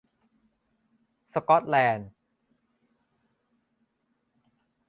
[1.33, 2.09] สกอตแลนด์